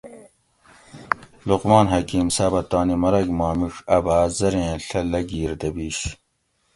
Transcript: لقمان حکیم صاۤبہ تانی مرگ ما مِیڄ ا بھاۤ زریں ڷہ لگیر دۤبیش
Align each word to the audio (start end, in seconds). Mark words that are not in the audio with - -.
لقمان 1.47 1.85
حکیم 1.93 2.27
صاۤبہ 2.35 2.61
تانی 2.69 2.95
مرگ 3.03 3.27
ما 3.37 3.49
مِیڄ 3.57 3.75
ا 3.95 3.97
بھاۤ 4.05 4.25
زریں 4.37 4.71
ڷہ 4.87 4.99
لگیر 5.11 5.51
دۤبیش 5.61 5.99